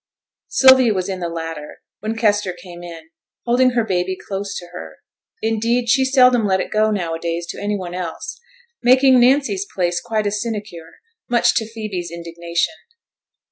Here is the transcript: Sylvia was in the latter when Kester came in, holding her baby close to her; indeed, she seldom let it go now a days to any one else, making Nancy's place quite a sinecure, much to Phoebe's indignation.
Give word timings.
Sylvia 0.47 0.95
was 0.95 1.07
in 1.09 1.19
the 1.19 1.29
latter 1.29 1.83
when 1.99 2.17
Kester 2.17 2.53
came 2.53 2.81
in, 2.81 3.11
holding 3.45 3.69
her 3.77 3.83
baby 3.83 4.17
close 4.17 4.57
to 4.57 4.65
her; 4.73 4.97
indeed, 5.43 5.89
she 5.89 6.03
seldom 6.05 6.47
let 6.47 6.59
it 6.59 6.71
go 6.71 6.89
now 6.89 7.13
a 7.13 7.19
days 7.19 7.45
to 7.51 7.61
any 7.61 7.77
one 7.77 7.93
else, 7.93 8.39
making 8.81 9.19
Nancy's 9.19 9.67
place 9.75 10.01
quite 10.01 10.25
a 10.25 10.31
sinecure, 10.31 10.93
much 11.29 11.53
to 11.53 11.67
Phoebe's 11.67 12.09
indignation. 12.09 12.73